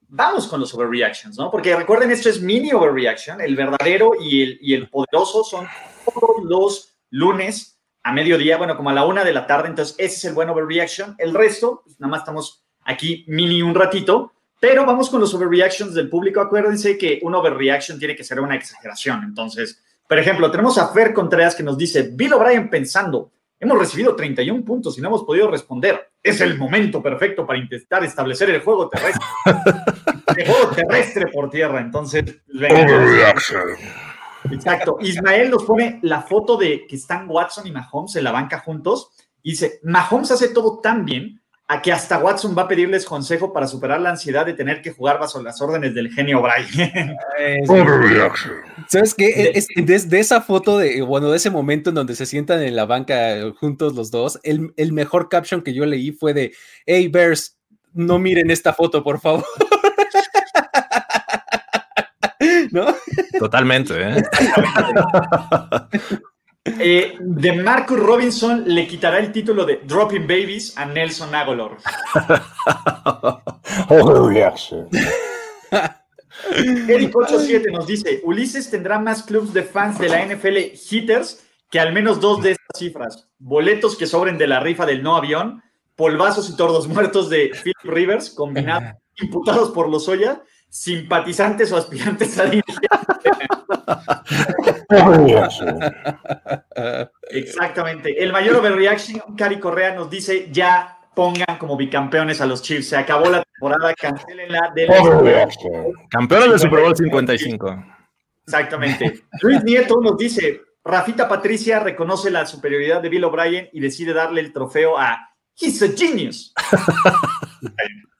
vamos 0.09 0.47
con 0.47 0.61
los 0.61 0.73
overreactions, 0.75 1.39
¿no? 1.39 1.51
Porque 1.51 1.75
recuerden, 1.75 2.11
esto 2.11 2.29
es 2.29 2.41
mini 2.41 2.73
overreaction, 2.73 3.41
el 3.41 3.57
verdadero 3.57 4.13
y 4.21 4.43
el, 4.43 4.59
y 4.61 4.75
el 4.75 4.89
poderoso 4.89 5.43
son 5.43 5.67
todos 6.05 6.45
los 6.45 6.97
lunes 7.11 7.77
a 8.03 8.13
mediodía, 8.13 8.57
bueno, 8.57 8.77
como 8.77 8.91
a 8.91 8.93
la 8.93 9.05
una 9.05 9.25
de 9.25 9.33
la 9.33 9.49
tarde, 9.49 9.69
entonces 9.69 9.97
ese 9.99 10.17
es 10.17 10.25
el 10.27 10.35
buen 10.35 10.49
overreaction. 10.49 11.17
El 11.19 11.35
resto, 11.35 11.83
pues, 11.85 11.99
nada 11.99 12.13
más 12.13 12.21
estamos 12.21 12.66
aquí 12.87 13.25
mini 13.29 13.63
un 13.63 13.75
ratito, 13.75 14.33
pero 14.59 14.87
vamos 14.87 15.11
con 15.11 15.21
los 15.21 15.35
overreactions 15.35 15.95
del 15.95 16.09
público. 16.09 16.41
Acuérdense 16.41 16.97
que 16.97 17.21
un 17.23 17.35
overreaction 17.35 17.99
tiene 17.99 18.17
que 18.17 18.25
ser 18.25 18.41
una 18.41 18.57
exageración. 18.57 19.23
Entonces, 19.25 19.83
por 20.09 20.19
ejemplo, 20.19 20.51
tenemos 20.51 20.79
a 20.79 20.89
Fer 20.93 21.13
Contreras 21.13 21.55
que 21.55 21.63
nos 21.63 21.77
dice, 21.77 22.11
Bill 22.13 22.35
O'Brien 22.35 22.71
pensando, 22.71 23.31
hemos 23.59 23.79
recibido 23.79 24.15
31 24.15 24.65
puntos 24.65 24.97
y 24.97 25.01
no 25.03 25.09
hemos 25.09 25.25
podido 25.25 25.51
responder. 25.51 26.11
Es 26.23 26.41
el 26.41 26.57
momento 26.57 27.03
perfecto 27.03 27.47
para 27.47 27.59
intentar 27.59 28.05
establecer 28.05 28.51
el 28.51 28.61
juego 28.61 28.89
terrestre. 28.89 29.25
el 30.37 30.47
juego 30.47 30.71
terrestre 30.75 31.27
por 31.29 31.51
tierra. 31.51 31.81
Entonces, 31.81 32.25
Exacto. 34.51 34.99
Ismael 35.01 35.51
nos 35.51 35.65
pone 35.65 35.99
la 36.03 36.23
foto 36.23 36.57
de 36.57 36.87
que 36.87 36.97
están 36.97 37.29
Watson 37.29 37.67
y 37.67 37.73
Mahomes 37.73 38.17
en 38.17 38.25
la 38.25 38.33
banca 38.33 38.61
juntos. 38.61 39.11
Y 39.43 39.51
dice, 39.51 39.81
Mahomes 39.83 40.31
hace 40.31 40.49
todo 40.49 40.81
tan 40.81 41.05
bien 41.05 41.41
a 41.69 41.83
que 41.83 41.93
hasta 41.93 42.19
Watson 42.19 42.57
va 42.57 42.63
a 42.63 42.69
pedirles 42.69 43.05
consejo 43.05 43.53
para 43.53 43.67
superar 43.67 44.01
la 44.01 44.11
ansiedad 44.11 44.47
de 44.47 44.55
tener 44.55 44.81
que 44.83 44.93
jugar 44.93 45.19
bajo 45.19 45.43
las 45.43 45.61
órdenes 45.61 45.95
del 45.95 46.13
genio 46.13 46.41
Brian. 46.41 47.17
¿Sabes 48.89 49.15
qué? 49.15 49.51
Es, 49.55 49.67
desde 49.75 50.21
esa 50.21 50.41
foto 50.41 50.79
de, 50.79 51.03
bueno, 51.03 51.29
de 51.31 51.39
ese 51.39 51.51
momento 51.51 51.91
en 51.91 51.97
donde 51.97 52.15
se 52.15 52.27
sientan 52.27 52.63
en 52.63 52.77
la 52.77 52.87
banca 52.87 53.35
juntos 53.59 53.95
los 53.95 54.13
dos, 54.13 54.39
el, 54.45 54.73
el 54.77 54.93
mejor 54.93 55.29
caption 55.29 55.63
que 55.63 55.75
yo 55.75 55.85
leí 55.87 56.13
fue 56.13 56.35
de, 56.35 56.53
hey 56.87 57.09
Bears, 57.09 57.59
no 57.93 58.21
miren 58.21 58.51
esta 58.51 58.73
foto, 58.73 59.03
por 59.03 59.21
favor. 59.21 59.45
¿No? 62.71 62.95
Totalmente, 63.39 63.95
¿eh? 63.97 64.23
Eh, 66.81 67.17
de 67.21 67.53
Marcus 67.53 67.99
Robinson 67.99 68.65
le 68.67 68.87
quitará 68.89 69.19
el 69.19 69.31
título 69.31 69.65
de 69.65 69.81
Dropping 69.85 70.27
Babies 70.27 70.77
a 70.77 70.85
Nelson 70.85 71.35
Agolor. 71.35 71.77
Eric87 76.51 77.73
nos 77.73 77.87
dice: 77.87 78.21
Ulises 78.25 78.69
tendrá 78.71 78.99
más 78.99 79.23
clubs 79.23 79.53
de 79.53 79.63
fans 79.63 79.99
de 79.99 80.09
la 80.09 80.25
NFL 80.27 80.57
hitters 80.91 81.45
que 81.71 81.81
al 81.81 81.93
menos 81.93 82.21
dos 82.21 82.43
de 82.43 82.53
estas 82.53 82.79
cifras: 82.79 83.29
boletos 83.39 83.97
que 83.97 84.07
sobren 84.07 84.39
de 84.39 84.47
la 84.47 84.61
rifa 84.61 84.87
del 84.87 85.03
no 85.03 85.17
avión, 85.17 85.63
polvazos 85.95 86.51
y 86.51 86.57
tordos 86.57 86.89
muertos 86.89 87.31
de 87.31 87.51
Philip 87.51 87.77
Rivers, 87.85 88.31
combinados, 88.31 88.95
imputados 89.21 89.71
por 89.71 89.89
los 89.89 90.09
Oya, 90.09 90.43
simpatizantes 90.69 91.73
o 91.73 91.77
aspirantes 91.77 92.39
a. 92.39 92.51
Exactamente. 97.31 98.23
El 98.23 98.33
mayor 98.33 98.57
overreaction, 98.57 99.37
Cari 99.37 99.59
Correa 99.59 99.95
nos 99.95 100.11
dice, 100.11 100.49
ya 100.51 100.99
pongan 101.15 101.59
como 101.59 101.77
bicampeones 101.77 102.41
a 102.41 102.47
los 102.47 102.63
Chiefs. 102.63 102.89
Se 102.89 102.97
acabó 102.97 103.31
la 103.31 103.43
temporada, 103.43 103.95
cancelenla 103.95 104.73
Campeones 106.11 106.51
del 106.51 106.59
Super 106.59 106.81
Bowl 106.81 106.97
55. 106.97 107.85
Exactamente. 108.45 109.25
Luis 109.43 109.65
Nieto 109.65 110.01
nos 110.01 110.17
dice, 110.17 110.61
Rafita 110.85 111.29
Patricia 111.29 111.81
reconoce 111.81 112.31
la 112.31 112.47
superioridad 112.47 113.03
de 113.03 113.09
Bill 113.09 113.25
O'Brien 113.25 113.69
y 113.73 113.81
decide 113.81 114.13
darle 114.13 114.41
el 114.41 114.53
trofeo 114.53 114.97
a 114.99 115.19
He's 115.59 115.83
a 115.83 115.89
Genius. 115.89 116.55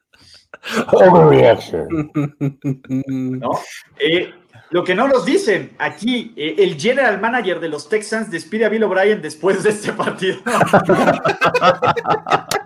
Overreaction. 0.93 2.11
¿No? 3.07 3.51
Eh, 3.99 4.33
lo 4.71 4.83
que 4.83 4.95
no 4.95 5.07
nos 5.07 5.25
dicen 5.25 5.77
aquí, 5.79 6.33
eh, 6.37 6.57
el 6.59 6.81
general 6.81 7.21
manager 7.21 7.61
de 7.61 7.69
los 7.69 7.89
Texans 7.89 8.31
despide 8.31 8.65
a 8.65 8.69
Bill 8.69 8.85
O'Brien 8.85 9.23
después 9.23 9.63
de 9.63 9.71
este 9.71 9.93
partido. 9.93 10.39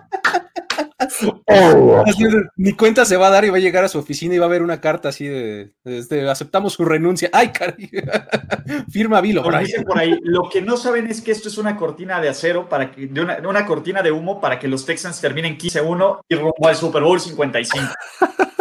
Ni 2.57 2.73
cuenta 2.73 3.05
se 3.05 3.17
va 3.17 3.27
a 3.27 3.29
dar 3.29 3.45
y 3.45 3.49
va 3.49 3.57
a 3.57 3.61
llegar 3.61 3.83
a 3.83 3.87
su 3.89 3.99
oficina 3.99 4.35
y 4.35 4.39
va 4.39 4.45
a 4.45 4.49
ver 4.49 4.61
una 4.61 4.81
carta 4.81 5.09
así 5.09 5.27
de, 5.27 5.73
este, 5.83 6.29
aceptamos 6.29 6.73
su 6.73 6.85
renuncia. 6.85 7.29
¡Ay, 7.33 7.51
caray! 7.51 7.89
Firma 8.91 9.21
Bill 9.21 9.39
O'Brien. 9.39 9.83
por 9.83 9.97
ahí, 9.97 10.17
lo 10.23 10.49
que 10.49 10.61
no 10.61 10.77
saben 10.77 11.07
es 11.07 11.21
que 11.21 11.31
esto 11.31 11.49
es 11.49 11.57
una 11.57 11.75
cortina 11.75 12.19
de 12.21 12.29
acero, 12.29 12.69
para 12.69 12.91
que, 12.91 13.07
de 13.07 13.21
una, 13.21 13.37
una 13.47 13.65
cortina 13.65 14.01
de 14.01 14.11
humo 14.11 14.41
para 14.41 14.59
que 14.59 14.67
los 14.67 14.85
Texans 14.85 15.19
terminen 15.21 15.57
15-1 15.57 16.21
y 16.29 16.35
rumbo 16.35 16.67
al 16.67 16.75
Super 16.75 17.03
Bowl 17.03 17.19
55. 17.19 17.87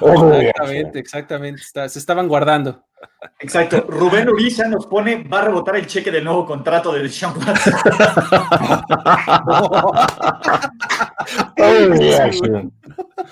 Exactamente, 0.00 0.98
exactamente. 0.98 1.62
se 1.62 1.98
estaban 1.98 2.28
guardando. 2.28 2.84
Exacto. 3.38 3.86
Rubén 3.88 4.28
Uriza 4.28 4.68
nos 4.68 4.86
pone, 4.86 5.24
va 5.24 5.40
a 5.40 5.44
rebotar 5.44 5.76
el 5.76 5.86
cheque 5.86 6.10
del 6.10 6.24
nuevo 6.24 6.46
contrato 6.46 6.92
de 6.92 7.08
Sean 7.08 7.34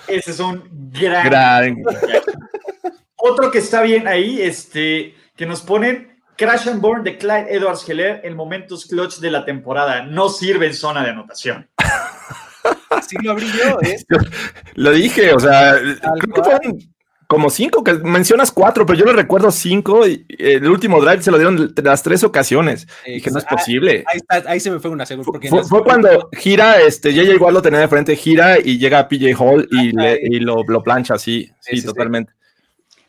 Ese 0.07 0.31
es 0.31 0.39
un 0.39 0.63
gran... 0.91 1.83
Otro 3.15 3.49
que 3.49 3.59
está 3.59 3.81
bien 3.81 4.07
ahí, 4.07 4.41
este, 4.41 5.15
que 5.35 5.45
nos 5.45 5.61
ponen 5.61 6.21
Crash 6.35 6.67
and 6.67 6.81
Burn 6.81 7.03
de 7.03 7.17
Clyde 7.17 7.55
Edwards 7.55 7.87
Heller 7.87 8.21
en 8.23 8.35
momentos 8.35 8.85
clutch 8.85 9.19
de 9.19 9.31
la 9.31 9.45
temporada. 9.45 10.03
No 10.03 10.29
sirve 10.29 10.67
en 10.67 10.73
zona 10.73 11.03
de 11.03 11.11
anotación. 11.11 11.69
Así 12.89 13.15
lo 13.21 13.31
abrí 13.31 13.47
yo, 13.51 13.79
¿eh? 13.81 13.97
Lo 14.75 14.91
dije, 14.91 15.33
o 15.33 15.39
sea, 15.39 15.75
creo 16.19 16.33
que 16.33 16.43
fueron 16.43 16.92
como 17.33 17.49
cinco, 17.49 17.83
que 17.83 17.95
mencionas 17.95 18.51
cuatro, 18.51 18.85
pero 18.85 18.99
yo 18.99 19.05
le 19.05 19.13
recuerdo 19.13 19.49
cinco. 19.49 20.07
Y 20.07 20.23
el 20.37 20.69
último 20.69 21.01
drive 21.01 21.23
se 21.23 21.31
lo 21.31 21.39
dieron 21.39 21.73
las 21.81 22.03
tres 22.03 22.23
ocasiones. 22.23 22.87
y 23.07 23.19
que 23.21 23.31
no 23.31 23.39
es 23.39 23.45
posible. 23.45 24.05
Ahí, 24.45 24.59
se 24.59 24.69
me 24.69 24.79
fue 24.79 24.91
una 24.91 25.03
segunda. 25.03 25.39
Fue, 25.63 25.83
cuando 25.83 26.29
gira, 26.31 26.79
este, 26.79 27.11
ya 27.11 27.23
igual 27.23 27.55
lo 27.55 27.61
tenía 27.63 27.79
de 27.79 27.87
frente, 27.87 28.15
gira 28.15 28.59
y 28.59 28.77
llega 28.77 29.07
PJ 29.07 29.33
Hall 29.35 29.67
y, 29.71 29.93
y 30.35 30.39
lo, 30.41 30.63
lo, 30.63 30.83
plancha 30.83 31.15
así. 31.15 31.51
Sí, 31.59 31.83
totalmente. 31.83 32.31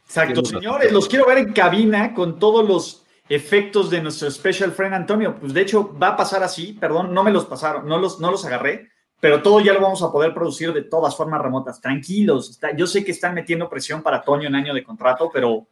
Exacto, 0.06 0.42
señores, 0.42 0.90
los 0.90 1.06
quiero 1.06 1.26
ver 1.26 1.36
en 1.36 1.52
cabina 1.52 2.14
con 2.14 2.38
todos 2.38 2.66
los 2.66 3.04
efectos 3.28 3.90
de 3.90 4.00
nuestro 4.00 4.30
special 4.30 4.72
friend 4.72 4.94
Antonio. 4.94 5.36
Pues 5.38 5.52
de 5.52 5.60
hecho 5.60 5.94
va 5.98 6.08
a 6.08 6.16
pasar 6.16 6.42
así, 6.42 6.72
perdón, 6.72 7.12
no 7.12 7.24
me 7.24 7.30
los 7.30 7.44
pasaron, 7.44 7.86
no 7.86 7.98
los, 7.98 8.20
no 8.20 8.30
los 8.30 8.46
agarré 8.46 8.93
pero 9.24 9.40
todo 9.40 9.58
ya 9.58 9.72
lo 9.72 9.80
vamos 9.80 10.02
a 10.02 10.12
poder 10.12 10.34
producir 10.34 10.70
de 10.74 10.82
todas 10.82 11.16
formas 11.16 11.40
remotas. 11.40 11.80
Tranquilos, 11.80 12.60
yo 12.76 12.86
sé 12.86 13.02
que 13.02 13.12
están 13.12 13.32
metiendo 13.32 13.70
presión 13.70 14.02
para 14.02 14.20
Toño 14.20 14.48
en 14.48 14.54
año 14.54 14.74
de 14.74 14.84
contrato, 14.84 15.30
pero 15.32 15.66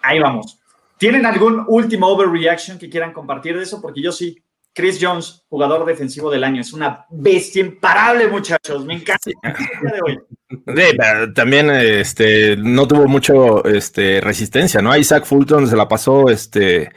ahí 0.00 0.20
vamos. 0.20 0.60
¿Tienen 0.98 1.26
algún 1.26 1.64
último 1.66 2.06
overreaction 2.06 2.78
que 2.78 2.88
quieran 2.88 3.12
compartir 3.12 3.56
de 3.56 3.64
eso? 3.64 3.82
Porque 3.82 4.00
yo 4.00 4.12
sí. 4.12 4.40
Chris 4.74 4.98
Jones, 5.00 5.44
jugador 5.48 5.84
defensivo 5.84 6.30
del 6.30 6.44
año, 6.44 6.62
es 6.62 6.72
una 6.72 7.04
bestia 7.10 7.60
imparable, 7.60 8.26
muchachos. 8.28 8.84
Me 8.86 8.94
encanta. 8.94 9.30
también 11.34 11.70
este, 11.70 12.56
no 12.56 12.88
tuvo 12.88 13.06
mucho 13.06 13.64
este, 13.64 14.20
resistencia, 14.20 14.80
¿no? 14.80 14.96
Isaac 14.96 15.26
Fulton 15.26 15.68
se 15.68 15.76
la 15.76 15.88
pasó 15.88 16.30
este, 16.30 16.90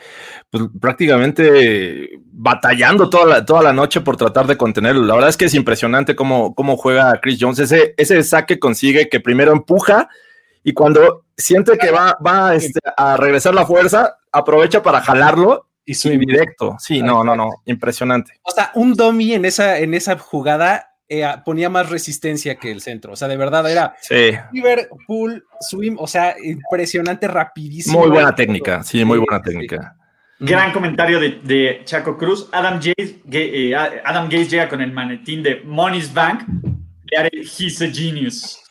pues, 0.49 0.63
prácticamente 0.79 2.11
batallando 2.31 3.09
toda 3.09 3.25
la, 3.25 3.45
toda 3.45 3.61
la 3.61 3.73
noche 3.73 3.99
por 3.99 4.15
tratar 4.15 4.47
de 4.47 4.57
contenerlo. 4.57 5.03
La 5.03 5.15
verdad 5.15 5.29
es 5.29 5.37
que 5.37 5.45
es 5.45 5.53
impresionante 5.53 6.15
cómo, 6.15 6.55
cómo 6.55 6.77
juega 6.77 7.19
Chris 7.21 7.39
Jones. 7.41 7.59
Ese, 7.59 7.93
ese 7.97 8.23
saque 8.23 8.57
consigue 8.57 9.09
que 9.09 9.19
primero 9.19 9.51
empuja 9.51 10.07
y 10.63 10.73
cuando 10.73 11.25
siente 11.35 11.77
que 11.77 11.91
va, 11.91 12.17
va 12.25 12.55
este, 12.55 12.79
a 12.95 13.17
regresar 13.17 13.53
la 13.53 13.65
fuerza, 13.65 14.17
aprovecha 14.31 14.81
para 14.81 15.01
jalarlo 15.01 15.67
y 15.85 15.93
su 15.93 16.09
directo. 16.09 16.75
Sí, 16.79 17.01
no, 17.01 17.23
no, 17.23 17.35
no, 17.35 17.49
impresionante. 17.65 18.33
O 18.43 18.51
sea, 18.51 18.71
un 18.75 18.93
dummy 18.93 19.33
en 19.33 19.45
esa, 19.45 19.77
en 19.79 19.93
esa 19.93 20.17
jugada 20.17 20.95
eh, 21.07 21.23
ponía 21.45 21.69
más 21.69 21.89
resistencia 21.89 22.55
que 22.55 22.71
el 22.71 22.81
centro. 22.81 23.13
O 23.13 23.15
sea, 23.15 23.27
de 23.27 23.37
verdad 23.37 23.69
era 23.69 23.95
sí. 24.01 24.31
River, 24.51 24.89
pull, 25.05 25.43
swim, 25.59 25.97
o 25.99 26.07
sea, 26.07 26.35
impresionante, 26.43 27.27
rapidísimo. 27.27 27.99
Muy 27.99 28.09
buena 28.09 28.33
técnica, 28.33 28.83
sí, 28.83 29.05
muy 29.05 29.19
buena 29.19 29.41
técnica. 29.41 29.95
Gran 30.39 30.73
comentario 30.73 31.19
de, 31.19 31.81
Chaco 31.85 32.17
Cruz. 32.17 32.49
Adam 32.51 32.79
Gaze, 32.79 33.21
eh, 33.31 33.73
Adam 33.75 34.25
Gaze 34.25 34.49
llega 34.49 34.67
con 34.67 34.81
el 34.81 34.91
manetín 34.91 35.43
de 35.43 35.61
Money's 35.63 36.13
Bank. 36.13 36.43
He's 37.31 37.81
a 37.81 37.87
genius. 37.87 38.64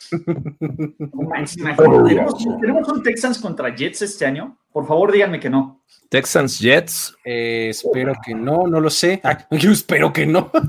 ¿Tenemos, 2.60 2.88
un 2.88 3.02
Texans 3.02 3.38
contra 3.38 3.74
Jets 3.74 4.02
este 4.02 4.26
año? 4.26 4.58
Por 4.72 4.86
favor, 4.86 5.12
díganme 5.12 5.40
que 5.40 5.50
no. 5.50 5.84
Texans 6.08 6.58
Jets. 6.58 7.16
Eh, 7.24 7.68
espero 7.70 8.14
que 8.24 8.34
no, 8.34 8.66
no 8.66 8.80
lo 8.80 8.90
sé. 8.90 9.20
yo 9.50 9.70
espero 9.70 10.12
que 10.12 10.26
no. 10.26 10.50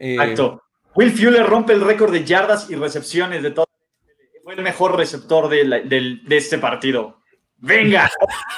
Eh, 0.00 0.14
Exacto. 0.14 0.62
Will 0.94 1.10
Fuller 1.10 1.44
rompe 1.44 1.72
el 1.72 1.80
récord 1.80 2.12
de 2.12 2.24
yardas 2.24 2.70
y 2.70 2.76
recepciones 2.76 3.42
de 3.42 3.50
todo. 3.50 3.66
Fue 4.44 4.54
el 4.54 4.62
mejor 4.62 4.96
receptor 4.96 5.48
de 5.48 6.20
este 6.30 6.58
partido. 6.58 7.18
¡Venga! 7.56 8.08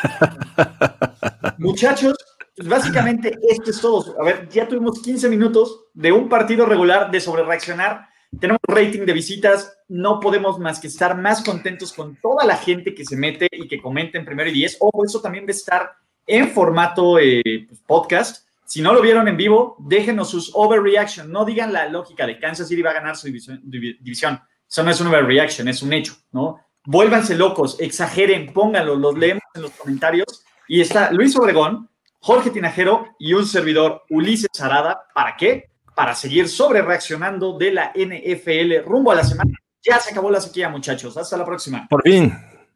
Muchachos, 1.58 2.14
pues 2.56 2.68
básicamente 2.68 3.38
esto 3.48 3.70
es 3.70 3.80
todo. 3.80 4.20
A 4.20 4.24
ver, 4.24 4.48
ya 4.50 4.68
tuvimos 4.68 5.00
15 5.00 5.30
minutos 5.30 5.86
de 5.94 6.12
un 6.12 6.28
partido 6.28 6.66
regular 6.66 7.10
de 7.10 7.20
sobre 7.20 7.42
reaccionar. 7.42 8.09
Tenemos 8.38 8.60
rating 8.66 9.06
de 9.06 9.12
visitas. 9.12 9.78
No 9.88 10.20
podemos 10.20 10.58
más 10.58 10.78
que 10.78 10.86
estar 10.86 11.16
más 11.16 11.42
contentos 11.42 11.92
con 11.92 12.16
toda 12.16 12.44
la 12.44 12.56
gente 12.56 12.94
que 12.94 13.04
se 13.04 13.16
mete 13.16 13.48
y 13.50 13.66
que 13.66 13.80
comenta 13.80 14.18
en 14.18 14.24
primero 14.24 14.50
y 14.50 14.52
diez. 14.52 14.76
Ojo, 14.80 15.04
eso 15.04 15.20
también 15.20 15.44
va 15.44 15.48
a 15.48 15.50
estar 15.50 15.92
en 16.26 16.50
formato 16.50 17.18
eh, 17.18 17.42
pues, 17.66 17.80
podcast. 17.86 18.46
Si 18.64 18.80
no 18.80 18.92
lo 18.94 19.02
vieron 19.02 19.26
en 19.26 19.36
vivo, 19.36 19.76
déjenos 19.80 20.30
sus 20.30 20.52
overreaction. 20.54 21.32
No 21.32 21.44
digan 21.44 21.72
la 21.72 21.88
lógica 21.88 22.26
de 22.26 22.38
Kansas 22.38 22.68
City 22.68 22.82
va 22.82 22.90
a 22.90 22.94
ganar 22.94 23.16
su 23.16 23.26
división. 23.26 24.40
Eso 24.68 24.82
no 24.84 24.90
es 24.90 25.00
un 25.00 25.08
overreaction, 25.08 25.66
es 25.66 25.82
un 25.82 25.92
hecho, 25.92 26.14
¿no? 26.30 26.60
vuélvanse 26.84 27.34
locos, 27.36 27.76
exageren, 27.78 28.52
pónganlo, 28.52 28.96
los 28.96 29.16
leemos 29.16 29.42
en 29.54 29.62
los 29.62 29.72
comentarios. 29.72 30.44
Y 30.68 30.80
está 30.80 31.10
Luis 31.10 31.36
Obregón, 31.36 31.88
Jorge 32.20 32.50
Tinajero 32.50 33.06
y 33.18 33.32
un 33.32 33.46
servidor 33.46 34.02
Ulises 34.10 34.60
Arada. 34.60 35.02
¿Para 35.14 35.36
qué? 35.36 35.70
Para 35.94 36.14
seguir 36.14 36.48
sobre 36.48 36.82
reaccionando 36.82 37.58
de 37.58 37.72
la 37.72 37.92
NFL 37.94 38.84
rumbo 38.84 39.12
a 39.12 39.16
la 39.16 39.24
semana. 39.24 39.52
Ya 39.82 39.98
se 39.98 40.10
acabó 40.10 40.30
la 40.30 40.40
sequía, 40.40 40.68
muchachos. 40.68 41.16
Hasta 41.16 41.36
la 41.36 41.44
próxima. 41.44 41.86
Por 41.88 42.02
fin. 42.02 42.32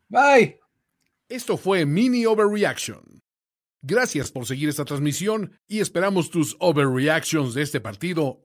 Bye. 0.08 0.60
Esto 1.28 1.56
fue 1.56 1.86
Mini 1.86 2.26
Overreaction. 2.26 3.22
Gracias 3.82 4.30
por 4.30 4.46
seguir 4.46 4.68
esta 4.68 4.84
transmisión 4.84 5.58
y 5.66 5.80
esperamos 5.80 6.30
tus 6.30 6.56
overreactions 6.58 7.54
de 7.54 7.62
este 7.62 7.80
partido 7.80 8.44